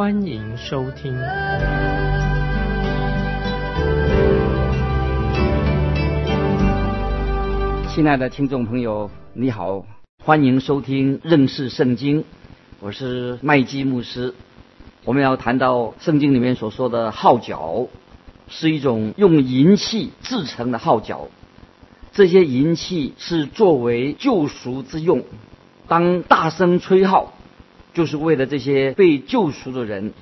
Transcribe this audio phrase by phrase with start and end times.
[0.00, 1.14] 欢迎收听。
[7.92, 9.84] 亲爱的听众朋友，你好，
[10.24, 12.24] 欢迎收听认识圣经，
[12.80, 14.32] 我是麦基牧师。
[15.04, 17.86] 我们要谈到圣经里面所说的号角，
[18.48, 21.28] 是一种用银器制成的号角。
[22.12, 25.24] 这些银器是作为救赎之用，
[25.88, 27.34] 当大声吹号，
[27.92, 30.12] 就是为了这些被救赎的人。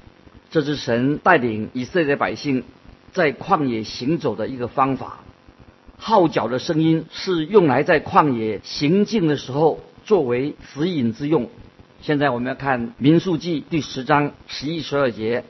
[0.50, 2.64] 这是神带领以色列百姓
[3.12, 5.20] 在旷野行走的一个方法。
[5.98, 11.50] 号角的声音是用来在旷野行进的时候作为指引之用。
[12.00, 15.44] 现在我们要看民数记第十章十一十二节。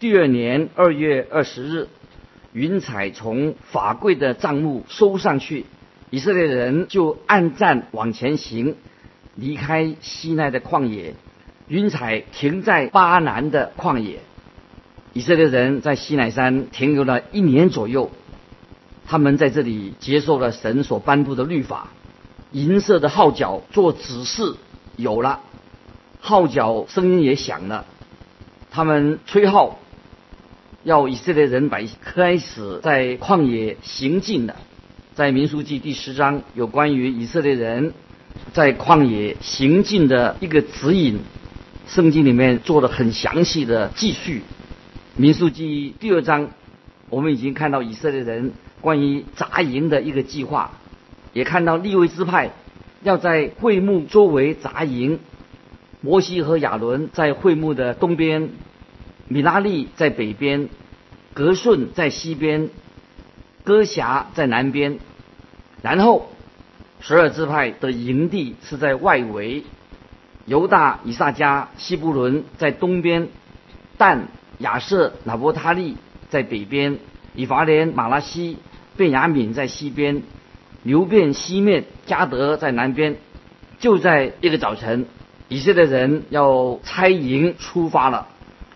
[0.00, 1.88] 第二年二月二十日，
[2.52, 5.66] 云彩从法柜的帐幕收上去，
[6.10, 8.74] 以色列人就按站往前行，
[9.36, 11.14] 离开西奈的旷野。
[11.68, 14.20] 云彩停在巴南的旷野。
[15.12, 18.10] 以色列人在西奈山停留了一年左右。
[19.06, 21.90] 他们在这里接受了神所颁布的律法，
[22.52, 24.54] 银色的号角做指示
[24.96, 25.40] 有了，
[26.20, 27.84] 号角声音也响了，
[28.70, 29.78] 他们吹号，
[30.82, 34.56] 要以色列人把开始在旷野行进的。
[35.14, 37.92] 在民书记第十章有关于以色列人
[38.54, 41.20] 在旷野行进的一个指引，
[41.86, 44.42] 圣经里面做了很详细的记叙。
[45.16, 46.50] 民数记第二章，
[47.10, 48.52] 我们已经看到以色列人。
[48.80, 50.72] 关于扎营的一个计划，
[51.32, 52.50] 也看到利未支派
[53.02, 55.20] 要在会幕周围扎营。
[56.02, 58.50] 摩西和亚伦在会幕的东边，
[59.26, 60.68] 米拉利在北边，
[61.32, 62.68] 格顺在西边，
[63.62, 64.98] 哥辖在南边。
[65.80, 66.28] 然后
[67.00, 69.64] 十二支派的营地是在外围，
[70.46, 73.28] 犹大、以萨迦、西布伦在东边，
[73.96, 74.28] 但
[74.58, 75.96] 亚瑟、拿伯他利
[76.30, 76.98] 在北边，
[77.34, 78.58] 以法莲、马拉西。
[78.96, 80.22] 便雅敏在西边，
[80.84, 83.16] 流便西面，加德在南边。
[83.80, 85.06] 就在一个早晨，
[85.48, 88.28] 以色列人要拆营出发了，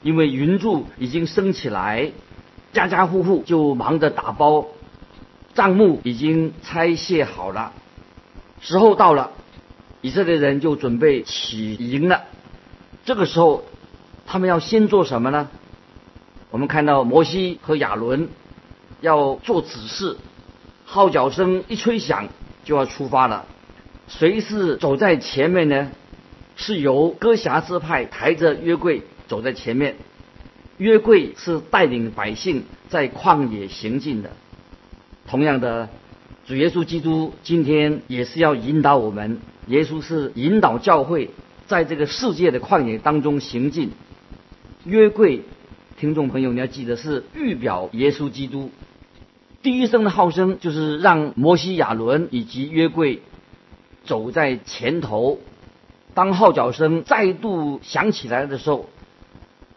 [0.02, 2.10] 因为云柱已经升起来，
[2.72, 4.66] 家家户户就忙着打包，
[5.54, 7.72] 帐幕已经拆卸好了。
[8.60, 9.30] 时候到了，
[10.00, 12.24] 以色列人就准备起营了。
[13.04, 13.64] 这个时候，
[14.26, 15.48] 他们要先做什么呢？
[16.50, 18.28] 我们看到摩西和亚伦。
[19.00, 20.16] 要做指示，
[20.84, 22.26] 号角声一吹响，
[22.64, 23.46] 就要出发了。
[24.08, 25.92] 谁是走在前面呢？
[26.56, 29.94] 是由哥辖支派抬着约柜走在前面。
[30.78, 34.30] 约柜是带领百姓在旷野行进的。
[35.28, 35.88] 同样的，
[36.48, 39.38] 主耶稣基督今天也是要引导我们。
[39.66, 41.28] 耶稣是引导教会
[41.66, 43.90] 在这个世界的旷野当中行进。
[44.84, 45.42] 约柜，
[45.98, 48.70] 听众朋友你要记得是预表耶稣基督。
[49.60, 53.20] 第一声的号声就是让摩西、亚伦以及约柜
[54.04, 55.40] 走在前头。
[56.14, 58.88] 当号角声再度响起来的时候，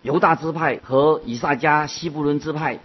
[0.03, 2.79] 犹大支派和以萨迦、西布伦支派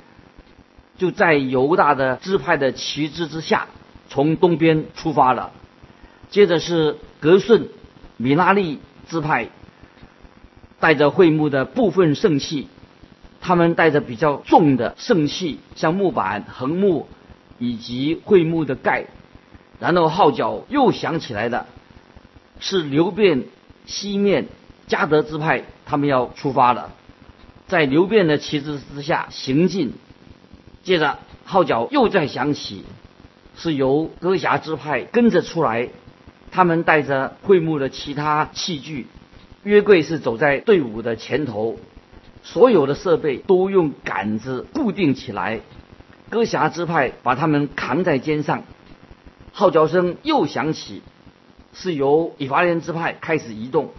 [0.98, 3.66] 就在犹大的支派的旗帜之下，
[4.08, 5.52] 从东边出发了。
[6.30, 7.68] 接着是格顺、
[8.16, 9.48] 米拉利支派
[10.80, 12.68] 带着会幕的部分圣器。
[13.40, 17.06] 他们带着比较重的圣器，像木板、横木
[17.60, 19.06] 以及会幕的盖，
[19.78, 21.66] 然后号角又响起来的，
[22.58, 23.44] 是流变
[23.84, 24.48] 西面
[24.88, 26.90] 加德支派，他们要出发了，
[27.68, 29.92] 在流变的旗帜之下行进。
[30.86, 32.84] 接着号角又在响起，
[33.56, 35.88] 是由歌侠之派跟着出来，
[36.52, 39.08] 他们带着会幕的其他器具，
[39.64, 41.76] 约柜是走在队伍的前头。
[42.44, 45.58] 所有的设备都用杆子固定起来，
[46.30, 48.62] 歌侠之派把他们扛在肩上。
[49.50, 51.02] 号角声又响起，
[51.72, 53.90] 是由以法莲之派开始移动，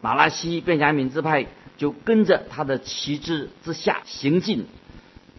[0.00, 1.44] 马拉西、便雅悯之派
[1.76, 4.64] 就跟着他的旗帜之下行进。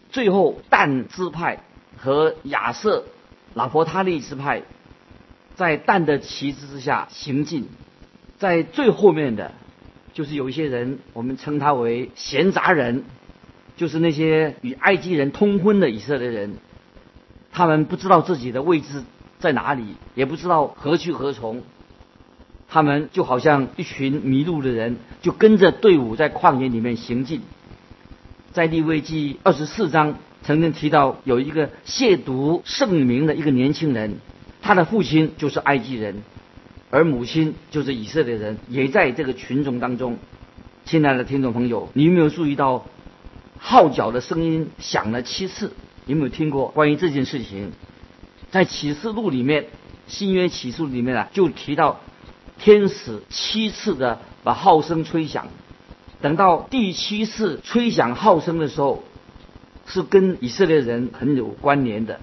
[0.10, 1.64] 最后，但支派
[1.98, 3.06] 和亚瑟、
[3.54, 4.64] 拉伯他利支派
[5.56, 7.68] 在但的旗帜之下行进，
[8.38, 9.52] 在最后面的。
[10.14, 13.04] 就是有一些人，我们称他为闲杂人，
[13.76, 16.56] 就是那些与埃及人通婚的以色列人，
[17.52, 19.04] 他们不知道自己的位置
[19.38, 21.62] 在哪里，也不知道何去何从，
[22.68, 27.44] 他们就好像一群迷路的人，就跟着队伍在旷野里面行进。
[28.58, 34.16] 在利未记二十四章曾经提到，有一个亵渎圣名的一个年轻人，
[34.64, 36.24] 他的父亲就是埃及人，
[36.90, 40.18] 而母亲就是以色列人，也在这个群众当中。
[40.86, 42.88] 亲爱的听众朋友，你有没有注意到
[43.60, 45.74] 号角的声音响了七次？
[46.08, 47.74] 有没有听过关于这件事情？
[48.50, 49.68] 在启示录里面，
[50.08, 52.00] 新约启示录里面啊，就提到
[52.58, 55.46] 天使七次的把号声吹响。
[56.22, 59.04] 等到第七次吹响号声的时候，
[59.86, 62.20] 是跟以色列人很有关联的。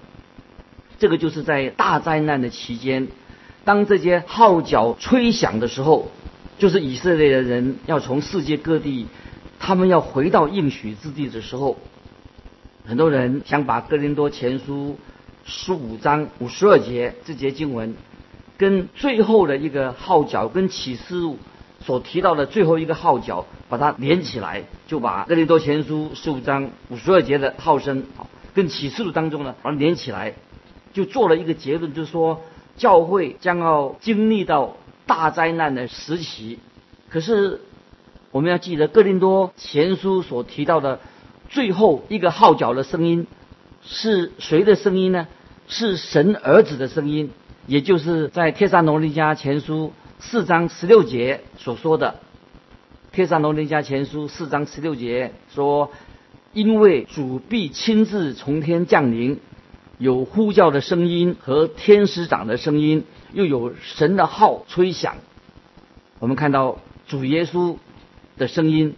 [0.99, 3.09] 这个就是在大灾难的期间，
[3.65, 6.11] 当这些号角吹响的时候，
[6.59, 9.07] 就是以色列的人要从世界各地，
[9.59, 11.79] 他们要回到应许之地的时候，
[12.85, 14.99] 很多人想把哥林多前书
[15.45, 17.95] 十五章五十二节这节经文，
[18.59, 21.39] 跟最后的一个号角跟启示录。
[21.87, 28.05] 所提到的最后一个号角，把它连起来，就把《哥林多前书》十五章五十二节的号声，
[28.55, 30.33] 跟启示录当中呢，把它连起来，
[30.95, 32.41] 就做了一个结论，就是说
[32.79, 36.59] 教会将要经历到大灾难的时期。
[37.11, 37.61] 可是
[38.31, 41.01] 我们要记得，《哥林多前书》所提到的
[41.51, 43.27] 最后一个号角的声音
[43.83, 45.29] 是谁的声音呢？
[45.69, 47.31] 是神儿子的声音，
[47.67, 49.93] 也就是在《帖撒罗尼迦前书》。
[50.31, 52.21] 四章十六节所说的
[53.15, 55.93] 《天上罗尼迦前书》四章十六节说
[56.55, 59.39] ：“因为主必亲自从天降临，
[59.99, 63.05] 有呼叫的声音和天使长的声音，
[63.35, 65.17] 又有神的号吹响。”
[66.19, 67.77] 我们看到主耶稣
[68.39, 68.97] 的声音，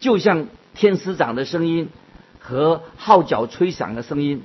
[0.00, 1.88] 就像天使长的声音
[2.40, 4.42] 和号角吹响的声音，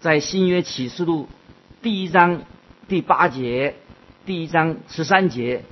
[0.00, 1.28] 在新约启示录
[1.82, 2.42] 第一章
[2.88, 3.76] 第八节。
[4.30, 5.64] 第一章十三节，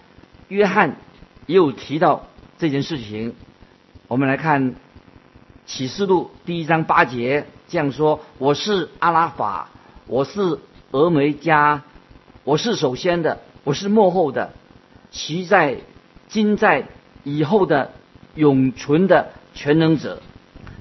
[0.48, 0.96] 约翰
[1.46, 2.26] 也有提到
[2.58, 3.36] 这件事情。
[4.08, 4.74] 我们来看
[5.64, 9.68] 启示录第一章八节，这样说：“我是阿拉法，
[10.08, 10.58] 我是
[10.90, 11.84] 俄梅加，
[12.42, 14.52] 我是首先的，我是幕后的，
[15.12, 15.76] 其在
[16.26, 16.88] 今在
[17.22, 17.92] 以后的
[18.34, 20.20] 永存的全能者。”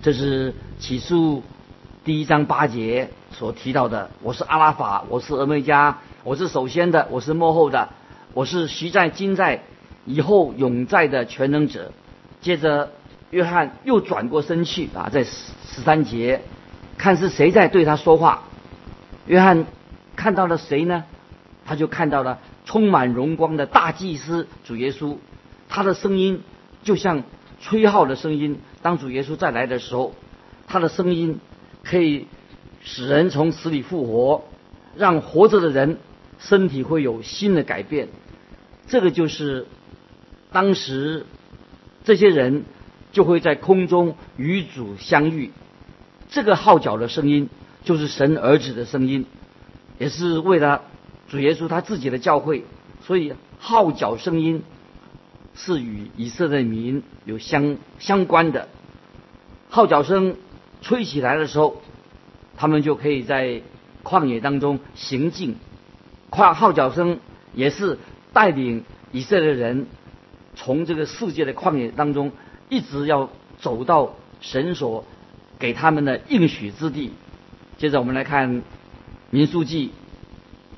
[0.02, 1.44] 这是启示录
[2.04, 4.10] 第一章八节所提到的。
[4.24, 6.00] 我是阿拉法，我是俄梅加。
[6.28, 7.88] 我是首先的，我是幕后的，
[8.34, 9.64] 我是习在、今在、
[10.04, 11.94] 以后永在的全能者。
[12.42, 12.92] 接着，
[13.30, 16.42] 约翰又转过身去啊，在十十三节，
[16.98, 18.44] 看是谁在对他说话。
[19.26, 19.68] 约翰
[20.18, 21.06] 看到了谁呢？
[21.66, 25.16] 他就看到了充满荣光的大祭司主耶稣，
[25.70, 26.44] 他的声音
[26.84, 27.24] 就像
[27.62, 28.60] 吹号的声音。
[28.82, 30.14] 当主耶稣再来的时候，
[30.68, 31.40] 他的声音
[31.86, 32.28] 可以
[32.82, 34.44] 使人从死里复活，
[34.98, 36.00] 让活着的人。
[36.40, 38.10] 身体会有新的改变，
[38.88, 39.66] 这个就是
[40.52, 41.26] 当时
[42.04, 42.64] 这些人
[43.12, 45.52] 就会在空中与主相遇。
[46.30, 47.50] 这个号角的声音
[47.84, 49.26] 就是神儿子的声音，
[49.98, 50.84] 也是为了
[51.30, 52.66] 主耶稣他自己的教会，
[53.04, 54.64] 所以号角声音
[55.56, 58.68] 是与以色列民有相相关的。
[59.70, 60.38] 号角声
[60.82, 61.82] 吹起来的时候，
[62.56, 63.62] 他们就可以在
[64.04, 65.56] 旷野当中行进。
[66.30, 67.20] 跨号角声
[67.54, 67.98] 也是
[68.34, 69.88] 带领以色列人
[70.56, 72.32] 从这个世界的旷野当中，
[72.70, 73.30] 一直要
[73.60, 75.06] 走到神所
[75.58, 77.12] 给他们的应许之地。
[77.78, 78.64] 接着我们来看
[79.30, 79.92] 民数记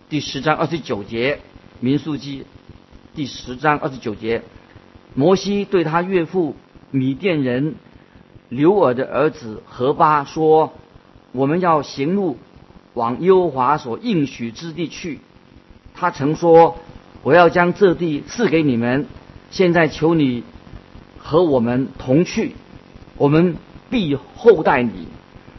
[0.09, 1.39] 第十章二十九节，
[1.79, 2.45] 民数记
[3.15, 4.43] 第十章二十九节，
[5.15, 6.55] 摩西对他岳父
[6.91, 7.75] 米甸人
[8.49, 10.73] 刘尔的儿子何巴说
[11.31, 12.37] ：“我们要行路
[12.93, 15.19] 往耶和华所应许之地去。”
[15.99, 16.77] 他曾说
[17.23, 19.05] ：“我要将这地赐给你们。
[19.51, 20.43] 现在求你
[21.17, 22.55] 和我们同去，
[23.17, 23.57] 我们
[23.89, 25.09] 必厚待你，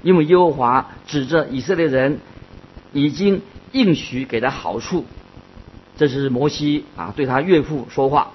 [0.02, 2.20] 因为耶和华指着以色列人
[2.94, 3.42] 已经
[3.72, 5.04] 应许给他好处。”
[5.98, 8.30] 这是摩西啊，对他岳父说话。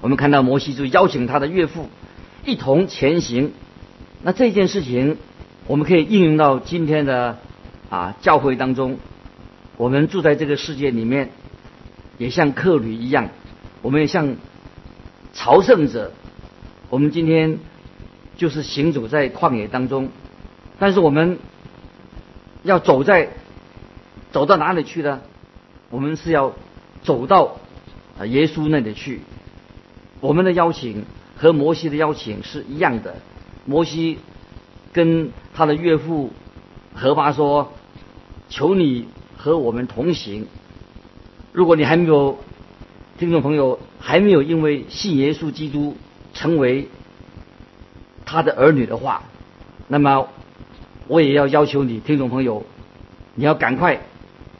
[0.00, 1.88] 我们看到摩西就邀请他的岳父
[2.44, 3.52] 一同前行。
[4.20, 5.16] 那这件事情，
[5.68, 7.38] 我们可以应用到今天的
[7.88, 8.98] 啊教会当中。
[9.76, 11.30] 我们住在这个世界里面，
[12.18, 13.28] 也像客旅一样，
[13.82, 14.36] 我们也像
[15.32, 16.12] 朝圣者。
[16.88, 17.58] 我们今天
[18.36, 20.08] 就是行走在旷野当中，
[20.78, 21.38] 但是我们
[22.62, 23.30] 要走在
[24.32, 25.20] 走到哪里去呢？
[25.90, 26.54] 我们是要
[27.02, 27.56] 走到
[28.18, 29.20] 啊耶稣那里去。
[30.20, 31.04] 我们的邀请
[31.36, 33.16] 和摩西的邀请是一样的。
[33.66, 34.18] 摩西
[34.92, 36.32] 跟他的岳父
[36.94, 37.72] 何巴说
[38.48, 39.06] ：“求你
[39.36, 40.46] 和我们同行。”
[41.52, 42.38] 如果你还没有
[43.18, 45.96] 听众朋友还没有因为信耶稣基督
[46.34, 46.88] 成为
[48.26, 49.22] 他的儿女的话，
[49.88, 50.28] 那么
[51.06, 52.64] 我也要要求你，听众朋友，
[53.34, 54.02] 你要赶快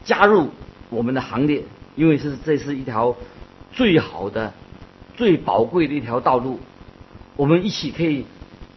[0.04, 0.48] 加入
[0.88, 1.64] 我们的行列，
[1.96, 3.14] 因为是这是一条
[3.72, 4.54] 最好的、
[5.16, 6.60] 最宝贵的一条道路，
[7.36, 8.24] 我们一起可以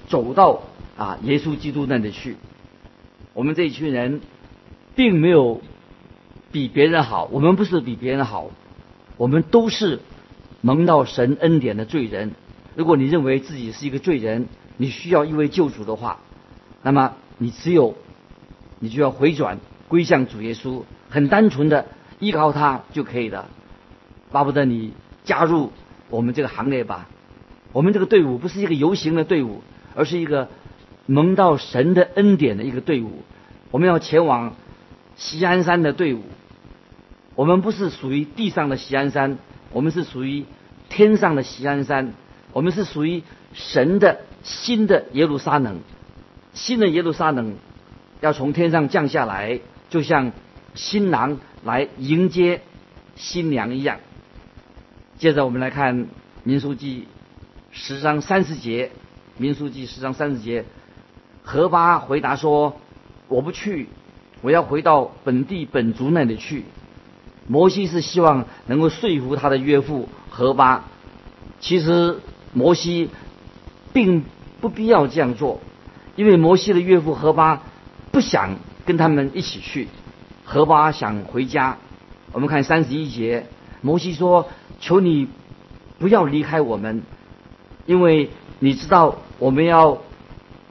[0.07, 0.63] 走到
[0.97, 2.35] 啊耶稣基督那里去。
[3.33, 4.19] 我们这一群人
[4.95, 5.61] 并没有
[6.51, 8.49] 比别人好，我们不是比别人好，
[9.17, 9.99] 我们都是
[10.61, 12.31] 蒙到神恩典的罪人。
[12.75, 16.19] 如果你认为自己是一个罪人，你需要一位救主的话，
[16.81, 17.95] 那么你只有
[18.79, 21.85] 你就要回转归向主耶稣，很单纯的
[22.19, 23.47] 依靠他就可以了。
[24.31, 25.71] 巴不得你加入
[26.09, 27.07] 我们这个行列吧。
[27.73, 29.61] 我们这个队伍不是一个游行的队伍，
[29.95, 30.49] 而是一个
[31.05, 33.23] 蒙到神的恩典的一个队伍。
[33.69, 34.55] 我们要前往
[35.15, 36.23] 锡安山的队伍。
[37.39, 39.37] 我们不是属于地上的锡安山，
[39.71, 40.43] 我们是属于
[40.89, 42.11] 天上的锡安山。
[42.51, 45.79] 我们是属于神的新的耶路撒冷，
[46.51, 47.55] 新的耶路撒冷
[48.19, 50.33] 要从天上降下来，就像
[50.75, 52.59] 新郎来迎接
[53.15, 53.99] 新娘一样。
[55.17, 56.07] 接着我们来看
[56.43, 57.07] 民书记
[57.71, 58.91] 十章三十节，
[59.37, 60.65] 民书记十章三十节，
[61.43, 62.81] 何巴回答说
[63.29, 63.87] ：“我不去，
[64.41, 66.65] 我要回到本地本族那里去。”
[67.49, 70.85] 摩西是希望能够说服他的岳父何巴，
[71.59, 72.19] 其实。
[72.51, 73.11] 摩西
[73.93, 74.23] 并
[74.59, 75.59] 不必要这样做，
[76.15, 77.61] 因为摩西的岳父何巴
[78.11, 78.55] 不想
[78.87, 79.87] 跟他们一起去，
[80.45, 81.77] 何巴想回家。
[82.31, 83.45] 我们看三十一节，
[83.81, 84.49] 摩西说
[84.81, 85.27] ：“求你
[85.99, 87.03] 不要离开我们，
[87.85, 89.99] 因为你知道我们要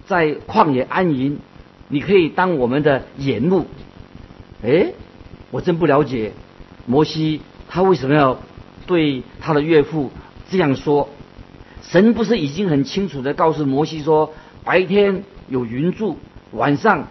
[0.04, 1.38] 在旷野安营，
[1.86, 3.66] 你可以当我们的眼目。”
[4.64, 4.94] 哎，
[5.52, 6.32] 我真不了解
[6.88, 8.40] 摩西他为什么要
[8.86, 10.10] 对他的岳父
[10.50, 11.10] 这样说。
[11.82, 14.32] 神不是已经很清楚的告诉摩西说，
[14.64, 16.16] 白天有云柱，
[16.50, 17.08] 晚上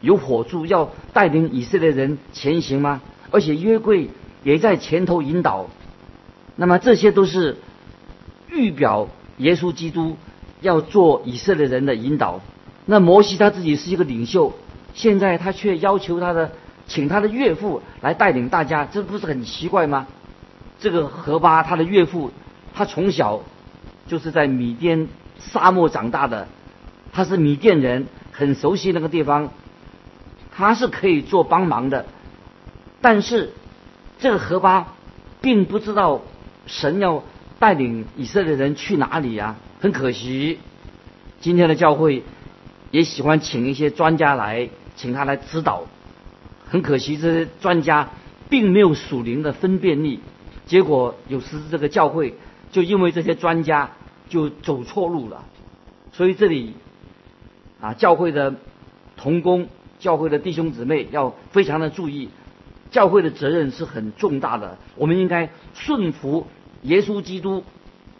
[0.00, 3.02] 有火柱，要带领以色列人前行吗？
[3.30, 4.08] 而且约柜
[4.42, 5.68] 也在前头引导。
[6.56, 7.58] 那么这些都是
[8.50, 10.16] 预表耶稣基督
[10.60, 12.40] 要做以色列人的引导。
[12.86, 14.54] 那摩西他自己是一个领袖，
[14.94, 16.52] 现在他却要求他的，
[16.90, 20.08] 请他的岳父来带领大家，这不是很奇怪吗？
[20.80, 22.32] 这个何巴他的岳父，
[22.74, 23.40] 他从小。
[24.06, 25.06] 就是在米甸
[25.38, 26.48] 沙漠长大的，
[27.12, 29.52] 他是米甸人，很熟悉那个地方，
[30.50, 32.06] 他是可以做帮忙的，
[33.00, 33.52] 但是
[34.18, 34.94] 这个河巴
[35.40, 36.22] 并不知道
[36.66, 37.22] 神要
[37.60, 40.58] 带领以色列人去哪里呀，很可惜，
[41.40, 42.24] 今天的教会
[42.90, 45.84] 也喜欢请一些专家来，请他来指导，
[46.70, 48.08] 很可惜这些专家
[48.48, 50.20] 并没有属灵的分辨力，
[50.64, 52.36] 结果有时这个教会
[52.72, 53.90] 就因为这些专家。
[54.30, 55.44] 就走错路了，
[56.12, 56.74] 所以这里
[57.80, 58.54] 啊，教会的
[59.16, 59.66] 同工、
[59.98, 62.28] 教会的弟兄姊妹要非常的注意，
[62.92, 64.78] 教会的责任是很重大的。
[64.94, 66.46] 我们应该顺服
[66.82, 67.64] 耶稣基督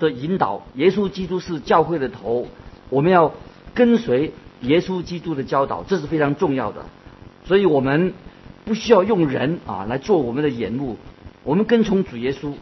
[0.00, 2.48] 的引导，耶稣基督是教会的头，
[2.88, 3.32] 我们要
[3.72, 6.86] 跟随耶稣基督的教导，这是非常重要的。
[7.44, 8.14] 所以我们
[8.70, 10.96] 不需要用人啊来做我们的眼目，
[11.42, 12.52] 我们跟从主耶稣。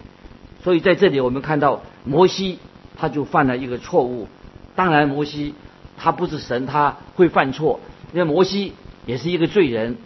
[0.64, 2.58] 所以在这里我们看到摩西。
[3.00, 4.26] 他就犯了一个错误。
[4.74, 5.54] 当然，摩西
[5.96, 7.78] 他不是神，他会犯错，
[8.12, 8.72] 因为摩西
[9.06, 9.98] 也是一个罪人。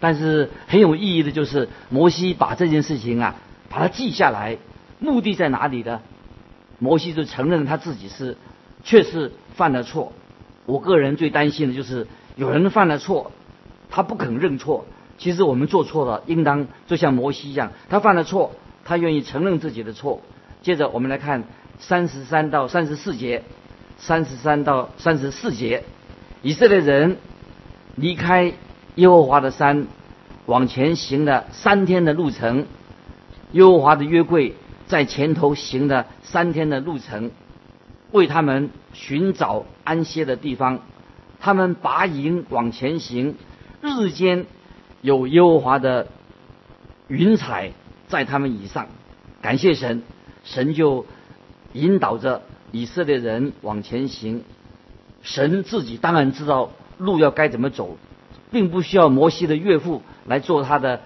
[0.00, 3.34] 但是很有意义的就是，摩西把这件事情啊，
[3.68, 4.56] 把它记下来，
[5.00, 6.00] 目的在哪里呢？
[6.78, 8.38] 摩西就承认他自己是
[8.84, 10.14] 确实犯了错。
[10.64, 13.32] 我个人最担心的就是有人犯了错，
[13.90, 14.86] 他不肯认错。
[15.20, 18.50] 其实我们做错了，应当就像摩西一样，他犯了错，
[18.84, 20.20] 他愿意承认自己的错。
[20.62, 21.44] 接着我们来看。
[21.82, 23.42] 三十三到三十四节，
[23.96, 25.82] 三十三到三十四节，
[26.42, 27.16] 以色列人
[27.96, 28.52] 离开
[28.96, 29.86] 耶和华的山，
[30.44, 32.66] 往前行了三天的路程。
[33.52, 34.56] 耶和华的约柜
[34.88, 37.30] 在前头行了三天的路程，
[38.10, 40.80] 为他们寻找安歇的地方。
[41.40, 43.36] 他们拔营往前行，
[43.80, 44.44] 日间
[45.00, 46.08] 有耶和华的
[47.08, 47.72] 云彩
[48.08, 48.88] 在他们以上。
[49.40, 50.02] 感谢神，
[50.44, 51.06] 神就。
[51.72, 52.42] 引导着
[52.72, 54.42] 以色列人往前行，
[55.22, 57.96] 神自己当然知道路要该怎么走，
[58.50, 61.02] 并不需要摩西的岳父来做他的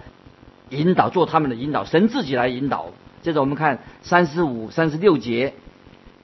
[0.71, 2.87] 引导，做他们的引导，神自己来引导。
[3.21, 5.53] 接着我们看三十五、三十六节，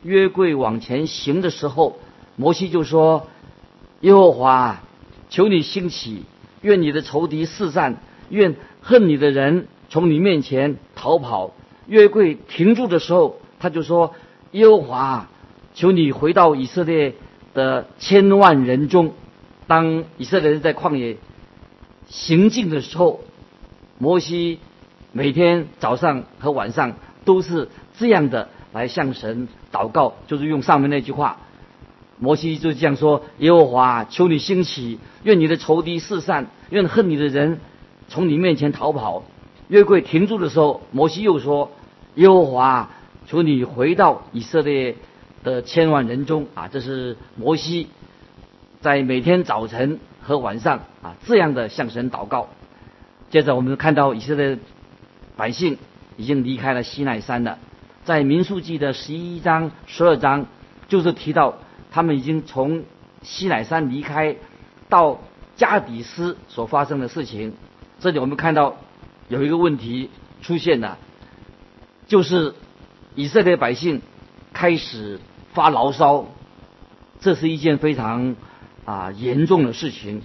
[0.02, 2.00] 约柜往前行的时候，
[2.36, 3.28] 摩西就说
[4.02, 4.82] ：“耶和华，
[5.30, 6.24] 求你兴起，
[6.62, 7.98] 愿你的仇敌四散，
[8.30, 11.54] 愿恨你的人从你面前逃跑。
[11.88, 14.14] 约柜停住的时候，他就说
[14.52, 15.28] ：“耶和华，
[15.74, 17.16] 求你回到以色列
[17.54, 19.14] 的千万人中。”
[19.68, 21.18] 当以色列人在旷野
[22.08, 23.22] 行进的时候，
[23.98, 24.60] 摩西
[25.12, 26.94] 每天早上和晚上
[27.26, 31.40] 都是这样的来向神祷告，就是用上面那句话。
[32.22, 37.60] 摩西就这样说：“耶和华，求你兴起，愿你的仇敌四散，愿恨你的人
[38.10, 39.24] 从你面前逃跑。”
[39.70, 41.72] 约柜停住的时候，摩西又说
[42.14, 42.92] ：“耶和华，
[43.26, 44.98] 求你回到以色列
[45.44, 47.88] 的千万人中。”啊，这是摩西。
[48.82, 52.50] 在每天早晨和晚上啊，这样的向神祷告。
[53.32, 54.60] 接着我们看到以色列
[55.36, 55.80] 百姓
[56.18, 57.58] 已经离开了西奈山了。
[58.04, 60.46] 在民数记的十一章、十二章，
[60.88, 61.56] 就是提到
[61.92, 62.84] 他们已经从
[63.22, 64.38] 西奈山离开，
[64.90, 65.22] 到
[65.56, 67.54] 加底斯所发生的事情。
[68.00, 68.78] 这里我们看到
[69.30, 70.10] 有一个问题
[70.42, 70.98] 出现了，
[72.08, 72.56] 就是
[73.14, 74.02] 以色列百姓
[74.54, 75.20] 开始
[75.54, 76.26] 发牢骚，
[77.20, 78.36] 这是一件非常。
[78.84, 80.24] 啊，严重的事情，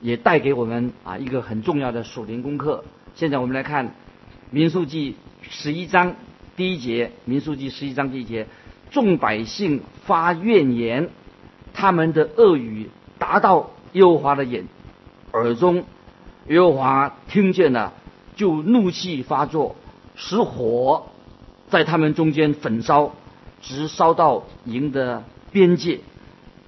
[0.00, 2.84] 也带给我们啊一个很重要的属灵功课。
[3.14, 3.86] 现在我们来看
[4.50, 5.12] 《民数记》
[5.48, 6.16] 十一章
[6.56, 8.48] 第一节，《民数记》十一章第一节，
[8.90, 11.10] 众百姓发怨言，
[11.74, 14.66] 他们的恶语达到耶和华的眼
[15.32, 15.84] 耳中，
[16.48, 17.92] 耶和华听见了，
[18.36, 19.76] 就怒气发作，
[20.14, 21.06] 使火
[21.68, 23.14] 在他们中间焚烧，
[23.60, 26.00] 直烧到营的边界。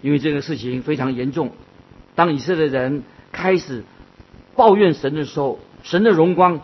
[0.00, 1.52] 因为这个事情非常严重，
[2.14, 3.84] 当以色列人开始
[4.54, 6.60] 抱怨神的时候，神的荣光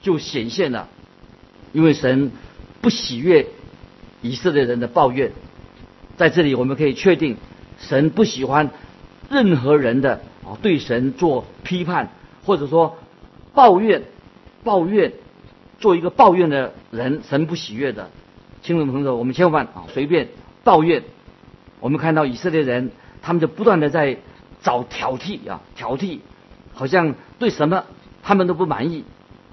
[0.00, 0.88] 就显现了。
[1.72, 2.32] 因为神
[2.80, 3.46] 不喜悦
[4.22, 5.32] 以色列人的抱怨，
[6.16, 7.36] 在这里我们可以确定，
[7.78, 8.70] 神不喜欢
[9.28, 12.10] 任何人的啊对神做批判，
[12.44, 12.96] 或者说
[13.52, 14.04] 抱怨、
[14.64, 15.12] 抱怨，
[15.80, 18.10] 做一个抱怨的人，神不喜悦的。
[18.62, 20.28] 听众朋友，我们千万啊随便
[20.62, 21.02] 抱怨。
[21.80, 24.18] 我们看到以色列人，他们就不断的在
[24.62, 26.20] 找挑剔啊，挑剔，
[26.72, 27.84] 好像对什么
[28.22, 29.04] 他们都不满意。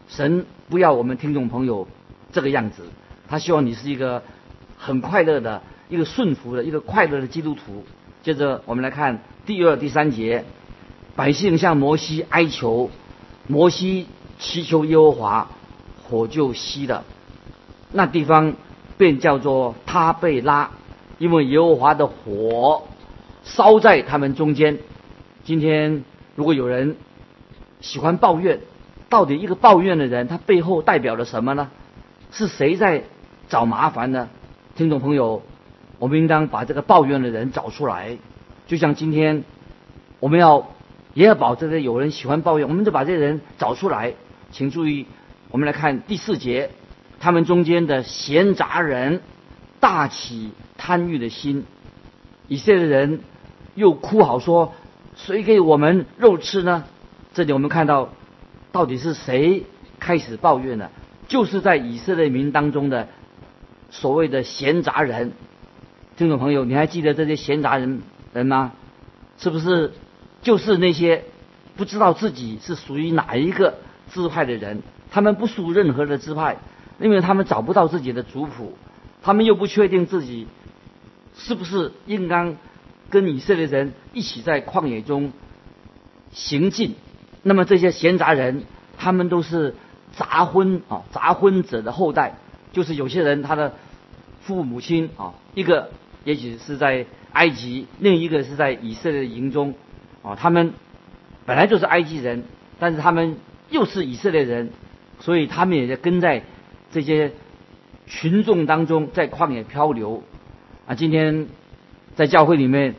[0.08, 1.88] 神不要我们听众朋友
[2.32, 2.84] 这个样子，
[3.28, 4.22] 他希望你是一个
[4.80, 7.86] 很快乐的、一个顺服的、一个快乐的基督徒。
[8.24, 10.46] 接着我们来看第二、第三节，
[11.16, 12.90] 百姓向摩西哀求，
[13.46, 14.08] 摩西
[14.40, 15.50] 祈求耶和华，
[16.04, 17.04] 火就熄了，
[17.92, 18.54] 那地方
[18.98, 20.72] 便叫做他贝拉。
[21.18, 22.88] 因为耶和华的火
[23.44, 24.80] 烧在他们中间。
[25.44, 26.96] 今天如果有人
[27.82, 28.62] 喜欢抱怨，
[29.10, 31.70] 到底一个抱怨的人他背后代表了什么呢？
[32.32, 33.04] 是谁在
[33.50, 34.30] 找麻烦呢？
[34.80, 35.44] 听众朋友，
[35.98, 38.18] 我们应当把这个抱怨的人找出来。
[38.66, 39.44] 就像今天
[40.22, 40.70] 我们要
[41.14, 44.14] 也要保证着有人喜欢抱怨，我们就把这些人找出来。
[44.52, 45.06] 请注意，
[45.52, 46.70] 我们来看第四节，
[47.20, 49.20] 他们中间的闲杂人
[49.82, 50.52] 大起。
[50.78, 51.66] 贪欲的心，
[52.48, 53.20] 以色列人
[53.76, 54.76] 又哭嚎说
[55.18, 56.86] ：“谁给我们肉吃呢？”
[57.36, 58.12] 这里我们看到，
[58.72, 59.66] 到底是谁
[60.00, 60.90] 开始抱怨呢？
[61.28, 63.10] 就是在以色列民当中的
[63.92, 65.34] 所谓的闲杂人。
[66.18, 68.02] 听众朋友，你还记得这些闲杂人
[68.34, 68.74] 人吗？
[69.38, 69.94] 是不是
[70.42, 71.24] 就是那些
[71.78, 73.80] 不知道自己是属于哪一个
[74.12, 74.82] 支派的人？
[75.12, 76.58] 他们不属任何的支派，
[77.00, 78.78] 因为他们找不到自己的族谱，
[79.22, 80.48] 他们又不确定自己。
[81.36, 82.58] 是不是应当
[83.10, 85.32] 跟以色列人一起在旷野中
[86.32, 86.96] 行进？
[87.44, 88.66] 那么这些闲杂人，
[88.98, 89.76] 他们都是
[90.12, 92.36] 杂婚啊，杂婚者的后代。
[92.72, 93.74] 就是有些人他的
[94.42, 95.92] 父母亲啊，一个
[96.24, 99.74] 也许是在埃及，另一个是在以色列营中
[100.22, 100.36] 啊。
[100.36, 100.74] 他们
[101.46, 102.44] 本来就是埃及人，
[102.80, 103.38] 但是他们
[103.70, 104.72] 又是以色列人，
[105.20, 106.44] 所以他们也在跟在
[106.92, 107.34] 这些
[108.08, 110.24] 群众当中在旷野漂流。
[110.88, 111.48] 啊，今天
[112.16, 112.96] 在教会里面，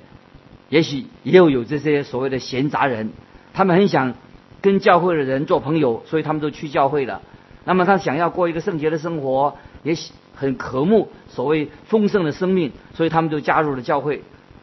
[0.69, 3.11] 也许也有有这些所谓的闲杂人，
[3.53, 4.15] 他们很想
[4.61, 7.23] 跟教会的人做朋友，所以他们都去教会了。
[7.65, 9.95] 那么他想要过一个圣洁的生活，也
[10.35, 14.23] 很渴慕所谓丰盛的生命，所以他们就加入了教会。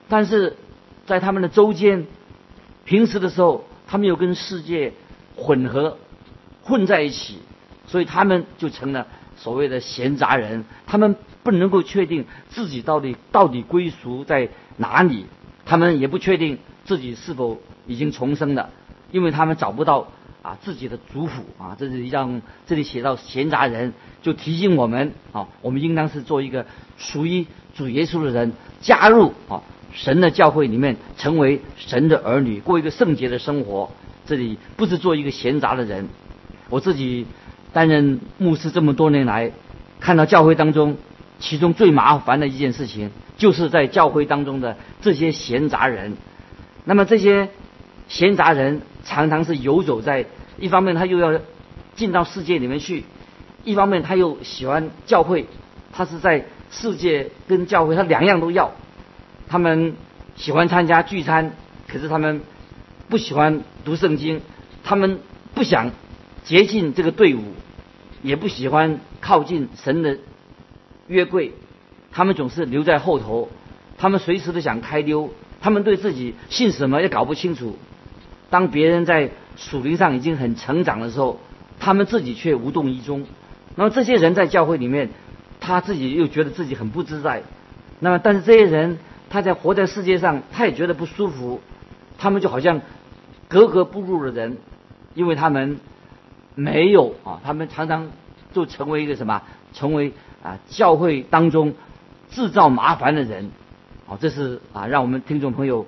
[0.09, 0.57] 但是
[1.05, 2.07] 在他们的周间，
[2.85, 4.93] 平时的时候，他们又跟世界
[5.35, 5.97] 混合
[6.63, 7.39] 混在一起，
[7.85, 10.65] 所以他们就成了所谓的闲杂人。
[10.85, 11.15] 他们。
[11.43, 15.27] 不能够确定自己到底到底归属在哪里，
[15.63, 18.69] 他们也不确定自己是否已经重生了，
[19.11, 20.09] 因为他们找不到
[20.47, 26.65] 啊自己的族谱啊，这是让这里写到闲杂人，就提醒我们啊，我们应当是做一个
[26.97, 29.61] 属于主耶稣的人，加入啊
[29.93, 33.91] 神的教会里面成为神的儿女，过一个圣洁的生活。
[34.25, 36.07] 这里不是做一个闲杂的人。
[36.69, 37.25] 我自己
[37.73, 39.51] 担任牧师这么多年来，
[39.99, 40.95] 看到教会当中
[41.39, 46.15] 其中最麻烦的一件事情，就是在教会当中的这些闲杂人。
[46.85, 47.49] 那么这些
[48.07, 50.25] 闲杂人常常是游走在
[50.59, 51.39] 一方面，他又要
[51.95, 53.03] 进到世界里面去；
[53.63, 55.45] 一方面他又喜欢教会，
[55.91, 58.71] 他是在世界跟教会他两样都要。
[59.47, 59.95] 他们
[60.35, 61.53] 喜欢参加聚餐，
[61.87, 62.41] 可是他们
[63.07, 64.41] 不喜欢读圣经，
[64.83, 65.19] 他们
[65.53, 65.91] 不想
[66.43, 67.41] 接近这个队伍，
[68.21, 70.17] 也不喜欢靠近神的
[71.07, 71.53] 约柜，
[72.11, 73.49] 他们总是留在后头，
[73.97, 77.77] 他们随时都想开溜，他们对自己信什么也搞不清楚。
[78.49, 81.41] 当别人在属灵上已经很成长的时候，
[81.79, 83.25] 他们自己却无动于衷。
[83.75, 85.09] 那么这些人在教会里面，
[85.59, 87.43] 他自己又觉得自己很不自在。
[87.99, 88.97] 那么但是这些人。
[89.29, 91.59] 他在活在世界上，他也觉得不舒服。
[92.17, 92.79] 他们就好像
[93.49, 94.55] 格格不入的人，
[95.15, 95.81] 因为他们
[96.55, 98.09] 没有啊，他们常常
[98.53, 99.41] 就成为一个什么？
[99.73, 101.73] 成为啊教会当中
[102.29, 103.51] 制造麻烦的人。
[104.07, 105.85] 啊，这是啊，让我们听众朋友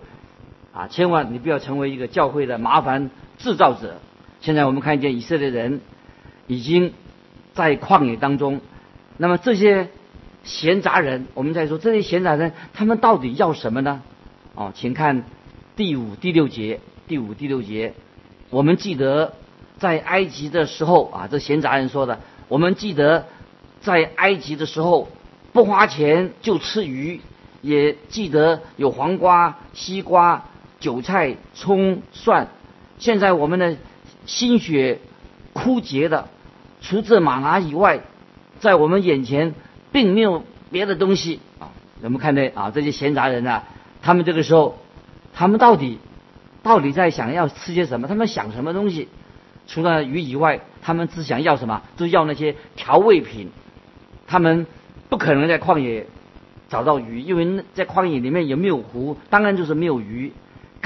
[0.73, 3.99] 啊，千万你不要成为一个教会的麻烦制造者。
[4.41, 5.81] 现在我们看见以色列人
[6.45, 6.93] 已经
[7.53, 8.61] 在旷野当中，
[9.17, 9.89] 那么这些。
[10.45, 14.01] 闲杂人，我们在说这些闲杂人，他们到底要什么呢？
[14.55, 15.25] 哦，请看
[15.75, 17.93] 第五、第六节，第五、第六节，
[18.49, 19.33] 我们记得
[19.79, 23.25] 在埃及的时候啊，这闲杂人说的，我们记得
[23.81, 25.09] 在埃及的时候
[25.51, 27.19] 不花钱就吃鱼，
[27.61, 30.45] 也记得有黄瓜、西瓜、
[30.79, 32.47] 韭菜、葱、蒜。
[32.99, 33.77] 现在我们的
[34.27, 34.99] 心血
[35.53, 36.27] 枯竭的，
[36.81, 38.01] 除这马拿以外，
[38.59, 39.55] 在我们眼前。
[39.91, 41.71] 并没有别的东西啊！
[42.03, 43.63] 我们看到啊，这些闲杂人啊，
[44.03, 44.77] 他们这个时候，
[45.33, 45.97] 他们到底
[46.61, 48.07] 到底在想要吃些什么？
[48.07, 49.07] 他们想什么东西？
[49.65, 51.81] 除了鱼以外，他们只想要什么？
[51.97, 53.49] 就要那些调味品。
[54.27, 54.67] 他们
[55.09, 56.05] 不可能在旷野
[56.69, 59.17] 找到鱼，因为在旷野里面也没有湖？
[59.31, 60.33] 当然就是没有鱼。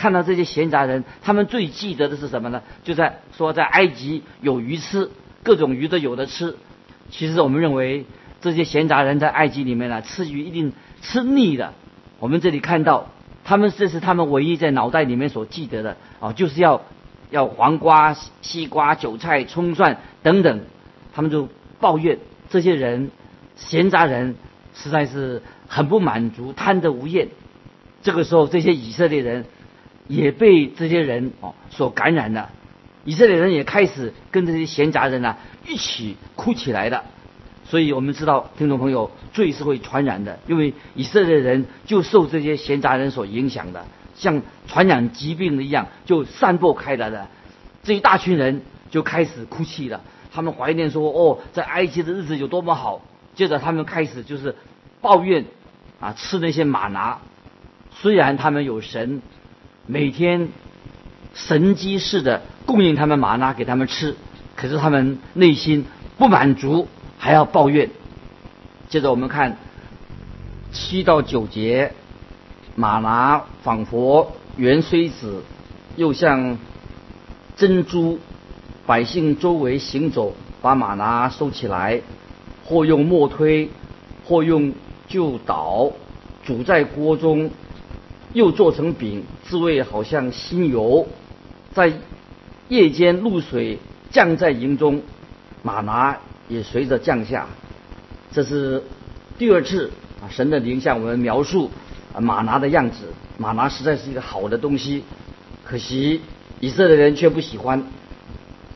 [0.03, 2.61] 看到这些闲杂人，他们最记得的是什么呢？
[2.83, 5.09] 就在说在埃及有鱼吃，
[5.43, 6.57] 各种鱼都有的吃。
[7.09, 8.05] 其实我们认为。
[8.43, 11.73] 这些闲杂人在埃及里面呢，吃鱼一定吃腻的。
[12.19, 13.07] 我们这里看到，
[13.45, 16.81] 他们这是他们唯一在脑袋里面所记得的啊，就是要
[17.29, 20.59] 要黄瓜、西瓜、韭菜、葱蒜等等。
[21.13, 21.47] 他们就
[21.79, 23.11] 抱怨这些人
[23.55, 24.35] 闲杂人
[24.73, 27.29] 实在是很不满足，贪得无厌。
[28.01, 29.45] 这个时候，这些以色列人
[30.07, 32.49] 也被这些人哦所感染了，
[33.05, 35.37] 以色列人也开始跟这些闲杂人呢
[35.67, 37.03] 一起哭起来了。
[37.65, 43.85] 所以我们知道，听众朋友，罪是会传染的，因为以色列人就受这些闲杂人所影响的，
[44.15, 47.27] 像传染疾病的一样，就散播开来的。
[47.81, 48.61] 这一大群人
[48.91, 53.01] 就开始哭泣了，他们怀念说：“哦，在埃及的日子有多么好。”
[53.33, 54.55] 接着他们开始就是
[55.01, 55.45] 抱怨
[55.99, 57.19] 啊，吃那些玛拿。
[57.91, 59.23] 虽然他们有神，
[59.85, 60.49] 每天
[61.33, 64.15] 神机似的供应他们玛拿给他们吃，
[64.55, 65.85] 可是他们内心
[66.17, 66.87] 不满足。
[67.15, 67.89] 还要抱怨。
[68.89, 69.55] 接着我们看
[70.73, 71.93] 七到九节，
[72.75, 75.41] 马拿仿佛圆锥子，
[75.95, 76.57] 又像
[77.55, 78.19] 珍珠。
[78.85, 82.01] 百姓周围行走，把马拿收起来，
[82.65, 83.69] 或用磨推，
[84.25, 84.73] 或用
[85.07, 85.93] 就捣，
[86.43, 87.49] 煮在锅中，
[88.33, 91.07] 又做成饼，滋味好像新油。
[91.73, 91.93] 在
[92.67, 93.79] 夜间露水
[94.11, 95.01] 降在营中，
[95.61, 96.17] 马拿。
[96.49, 97.47] 也随着降下，
[98.33, 98.83] 这是
[99.37, 99.89] 第二次
[100.21, 100.27] 啊！
[100.29, 101.71] 神的灵向我们描述
[102.13, 103.05] 啊马拿的样子。
[103.37, 105.05] 马拿实在是一个好的东西，
[105.63, 106.19] 可惜
[106.59, 107.81] 以色列人却不喜欢。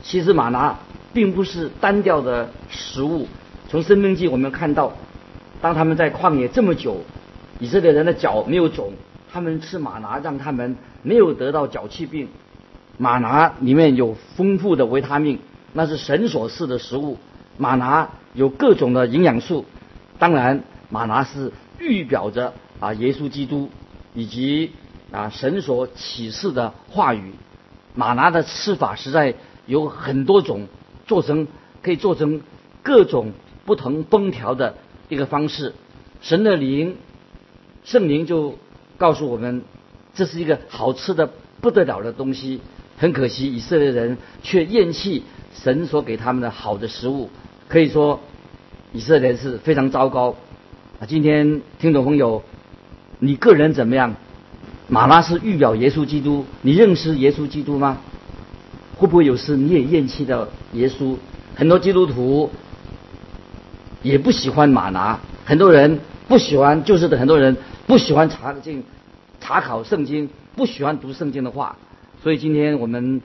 [0.02, 0.80] 其实马拿
[1.14, 3.28] 并不是单调的食物。
[3.68, 4.94] 从生命记我们看到，
[5.62, 7.02] 当他们在旷野这么久，
[7.60, 8.94] 以色列人的脚没有肿，
[9.38, 12.28] 他们吃马拿让他们没有得到脚气病。
[12.98, 15.38] 马拿里面有丰富的维他命，
[15.74, 17.20] 那是神所赐的食物。
[17.56, 19.66] 马拿有各种的营养素，
[20.18, 23.70] 当然马拿是预表着啊耶稣基督
[24.16, 24.72] 以及
[25.12, 27.34] 啊神所启示的话语。
[27.94, 29.36] 马拿的吃法实在
[29.68, 30.66] 有很多种，
[31.06, 31.48] 做成
[31.84, 32.42] 可以做成
[32.82, 33.34] 各种
[33.66, 34.78] 不同烹调的
[35.10, 35.76] 一个方式。
[36.22, 36.96] 神的灵
[37.84, 38.58] 圣灵就
[38.98, 39.64] 告诉我们，
[40.14, 41.30] 这是一个好吃的
[41.62, 42.62] 不得了的东西。
[42.98, 47.30] 很可惜以色列人却厌弃神所给他们的好的食物。
[47.68, 48.20] 可以说，
[48.92, 50.36] 以色列人是非常糟糕。
[51.00, 52.44] 啊，今天听众朋友，
[53.20, 54.16] 你个人怎么样？
[54.88, 58.00] 马拉是预表耶稣基督，你认识耶稣基督吗？
[58.96, 61.18] 会不会有时你也厌弃了耶稣？
[61.54, 62.50] 很多基督徒
[64.02, 68.84] 也不喜欢马拿，很多人不喜欢，就是很多人不喜欢查经、
[69.40, 71.78] 查考圣经，不喜欢读圣经的话。
[72.22, 73.22] 所以今天我们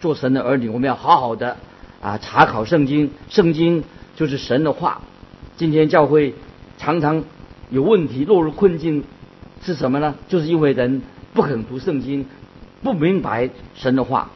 [0.00, 1.58] 做神的儿女，我们要好好的
[2.00, 5.02] 啊查考圣经，圣经就是神的话。
[5.56, 6.34] 今天教会
[6.78, 7.24] 常常
[7.70, 9.04] 有问题，落入困境
[9.62, 10.14] 是什么呢？
[10.28, 11.02] 就是因为人
[11.34, 12.26] 不肯读圣经，
[12.82, 14.30] 不明白神的话。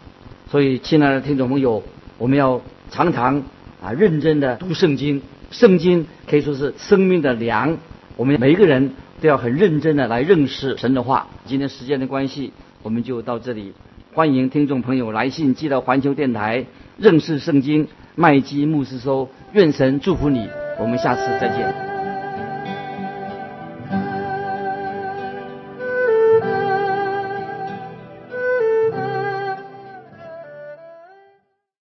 [0.50, 1.82] 所以，亲爱的听众朋友，
[2.18, 3.44] 我们要常常
[3.82, 5.22] 啊认真的读圣经。
[5.50, 7.78] 圣经可以说是生命的粮，
[8.20, 8.90] 我们每一个人
[9.22, 11.28] 都要很认真的来认识神的话。
[11.46, 12.52] 今天时间的关系，
[12.82, 13.72] 我们就到这里。
[14.12, 16.66] 欢迎听众朋友来信寄到环球电台，
[16.98, 19.30] 认识圣经麦基牧师说。
[19.54, 21.89] 愿神祝福你，我们下次再见。